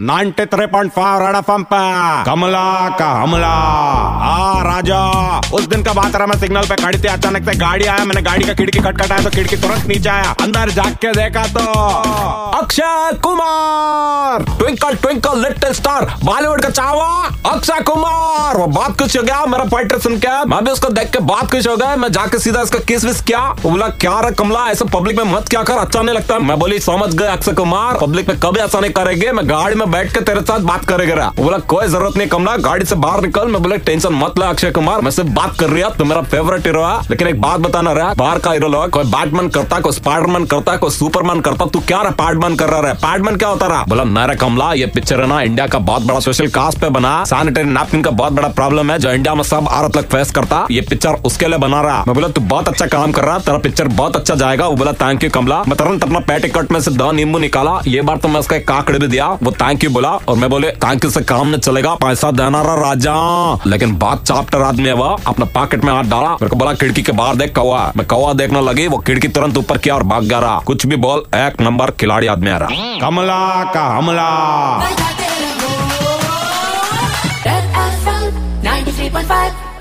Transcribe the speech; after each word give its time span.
93.5 0.00 1.20
red 1.20 1.36
FM 1.36 1.62
पे। 1.62 2.24
कमला 2.24 2.88
का 2.88 3.22
हमला। 3.22 3.46
आ, 3.46 4.62
राजा, 4.62 5.10
उस 5.38 5.66
दिन 5.66 5.82
का 5.82 5.92
बात 5.92 6.16
रहा, 6.16 6.26
मैं 6.26 6.38
सिग्नल 6.38 6.62
पे 6.62 6.76
खड़ी 6.76 6.98
थी, 6.98 7.08
अचानक 7.08 7.50
से 7.50 7.58
गाड़ी 7.58 7.84
आया, 7.84 8.04
मैंने 8.04 8.22
गाड़ी 8.22 8.44
का 8.44 8.54
खिड़की 8.54 8.78
खटखटाया 8.78 9.22
तो 9.22 9.30
खिड़की 9.30 9.56
तुरंत 9.56 9.86
नीचे 9.86 10.08
आया, 10.08 10.34
अंदर 10.42 10.70
जाग 10.70 10.94
के 10.94 11.12
देखा 11.12 11.46
तो। 11.46 11.60
Akshay 12.50 13.10
Kumar. 13.22 14.58
Twinkle 14.58 14.94
twinkle, 14.94 15.42
little 15.42 15.72
star, 15.72 16.14
Bollywood 16.24 16.62
का 16.62 16.68
चावा। 16.68 17.28
अक्षय 17.54 17.80
कुमार, 17.86 18.56
वो 18.56 18.66
बात 18.68 18.98
कुछ 18.98 19.16
हो 19.16 19.22
गया, 19.22 19.44
मेरा 19.46 19.64
पोइट्री 19.64 19.98
सुन 20.00 20.16
के। 20.18 20.28
मैं 20.44 20.64
भी 20.64 20.70
उसको 20.70 20.88
देख 20.90 21.10
के 21.10 21.18
बात 21.24 21.50
कुछ 21.50 21.66
हो 21.68 21.74
गया, 21.76 21.96
मैं 21.96 22.10
जाके 22.12 22.38
सीधा 22.38 22.62
इसका 22.62 22.78
किस 22.88 23.04
विस 23.04 23.20
किया। 23.22 23.40
बोला, 23.62 23.88
क्या 24.00 24.18
रे 24.20 24.30
कमला, 24.34 24.64
ऐसे 24.70 24.84
पब्लिक 24.94 25.18
में 25.18 25.32
मत 25.32 25.48
क्या 25.48 25.62
कर 25.62 25.78
अच्छा 25.78 26.02
नहीं 26.02 26.14
लगता। 26.16 26.38
मैं 26.40 26.58
बोली, 26.58 26.78
समझ 26.80 27.12
गए 27.14 27.26
अक्षय 27.26 27.52
कुमार 27.52 27.98
पब्लिक 28.00 28.28
में 28.28 28.38
कभी 28.40 28.60
ऐसा 28.60 28.80
नहीं 28.80 28.90
करेंगे। 28.92 29.30
मैं 29.32 29.48
गाड़ी 29.50 29.74
में 29.74 29.90
बैठ 29.90 30.12
के 30.14 30.20
तेरे 30.22 30.40
साथ 30.40 30.60
बात 30.62 30.84
करेगा 30.84 31.30
बोला, 31.36 31.58
कोई 31.68 31.86
ज़रूरत 31.86 32.16
नहीं 32.16 32.28
कमला, 32.28 32.56
गाड़ी 32.58 32.84
से 32.84 32.94
बाहर 32.96 33.20
निकल। 33.22 33.48
मैं 33.48 33.62
बोले, 33.62 33.78
टेंशन 33.80 34.14
मत 34.14 34.38
ला 34.38 34.48
अक्षय 34.48 34.70
कुमार, 34.70 35.00
मैं 35.00 35.10
सिर्फ़ 35.10 35.30
बात 35.30 35.56
कर 35.60 35.70
रहा 35.70 35.88
तो 35.90 36.04
मेरा 36.04 36.22
फेवरेट 36.24 36.66
हीरो 36.66 36.84
है। 36.84 36.98
लेकिन 37.10 37.28
एक 37.28 37.40
बात 37.40 37.60
बताना 37.60 37.92
रहा 37.92 38.14
बाहर 38.14 38.38
का 38.38 38.52
हीरो 38.52 38.86
कोई 38.88 39.04
बैटमैन 39.06 39.48
करता, 39.50 39.80
कोई 39.80 39.92
स्पाइडरमैन 39.92 40.44
करता, 40.46 40.76
कोई 40.76 40.90
सुपरमैन 40.90 41.40
करता, 41.40 41.66
तू 41.66 41.80
क्या 41.82 42.02
रहा 42.02 42.10
पैडमैन 42.18 42.56
कर 42.56 42.68
रहा 42.68 42.88
है 42.88 42.94
पैडमैन 42.98 43.36
क्या 43.36 43.48
होता 43.48 43.66
रहा? 43.66 43.84
बोला 43.88 44.04
मेरा 44.10 44.34
कमला, 44.36 44.72
ये 44.74 44.86
पिक्चर 44.94 45.20
है 45.20 45.26
ना 45.28 45.40
इंडिया 45.42 45.66
का 45.66 45.78
बहुत 45.84 46.02
बड़ा 46.02 46.20
सोशल 46.20 46.48
कास्ट 46.50 46.78
पे 46.78 46.88
बना। 46.90 47.12
सैनिटरी 47.44 47.64
नैपकिन 47.64 48.02
का 48.02 48.10
बहुत 48.10 48.32
बड़ा 48.32 48.48
प्रॉब्लम 48.48 48.90
है, 48.90 48.98
जो 48.98 49.10
इंडिया 49.12 49.34
में 49.34 49.42
सब 49.42 49.66
औरत 49.68 49.96
लोग 49.96 50.04
फेस 50.04 50.30
करता। 50.30 50.66
ये 50.70 50.80
पिक्चर 50.80 51.08
उसके 51.08 51.46
लिए 51.46 51.58
बना 51.58 51.80
रहा। 51.82 52.04
मैं 52.06 52.14
बोला, 52.14 52.28
तू 52.28 52.40
बहुत 52.40 52.68
अच्छा 52.68 52.86
काम 52.86 53.12
कर 53.12 53.24
रहा, 53.24 53.38
तेरा 53.38 53.58
पिक्चर 53.58 53.88
बहुत 53.88 54.16
अच्छा 54.16 54.34
जाएगा। 54.34 54.66
वो 54.66 54.76
बोला 54.76 54.92
थैंक 54.92 55.24
यू 55.24 55.30
कमला। 55.30 55.62
मैं 55.68 55.76
तुरंत 55.76 56.02
अपना 56.02 56.18
पेटिकट 56.18 56.72
में 56.72 56.80
से 56.80 56.90
दो 56.90 57.12
नींबू 57.12 57.38
निकाला। 57.38 57.80
ये 57.86 58.02
बार 58.02 58.16
तो 58.16 58.28
मैं 58.28 58.40
उसका 58.40 58.56
एक 58.56 58.68
काकड़ 58.68 58.98
भी 58.98 59.06
दिया, 59.06 59.28
वो 59.42 59.50
थैंक 59.50 59.84
यू 59.84 59.90
बोला। 59.90 60.08
और 60.08 60.36
मैं 60.36 60.50
बोले 60.50 60.70
थैंक 60.70 61.04
यू 61.04 61.10
से 61.10 61.20
काम 61.20 61.48
नहीं 61.48 61.60
चलेगा। 61.60 61.94
पैसा 61.94 62.30
देना 62.30 62.62
रहा 62.62 62.74
राजा। 62.74 63.14
लेकिन 63.66 63.98
बात 63.98 64.24
चाप्टर 64.24 64.62
आदमी 64.62 64.88
है 64.88 64.94
वो, 64.94 65.18
अपना 65.26 65.44
पॉकेट 65.44 65.84
में 65.84 65.92
हाथ 65.92 66.04
डाला। 66.04 66.30
मेरे 66.30 66.48
को 66.48 66.56
बोला, 66.56 66.74
खिड़की 66.74 67.02
के 67.02 67.12
बाहर 67.12 67.36
देख, 67.36 67.54
कौवा। 67.54 67.92
मैं 67.96 68.06
कौवा 68.06 68.32
देखने 68.32 68.60
लगी, 68.60 68.86
वो 68.86 68.98
खिड़की 68.98 69.28
तुरंत 69.28 69.58
ऊपर 69.58 69.78
किया 69.78 69.94
और 69.94 70.02
भाग 70.02 70.24
गया 70.24 70.38
रहा। 70.38 70.58
कुछ 70.66 70.86
भी 70.86 70.96
बोल, 70.96 71.22
एक 71.34 71.60
नंबर 71.60 71.90
खिलाड़ी 71.90 72.26
आदमी 72.26 72.50
आ 72.50 72.56
रहा। 72.56 72.70
कमला 73.00 73.72
का 73.72 73.86
हमला। 73.98 74.34
One 79.14 79.24
five. 79.26 79.73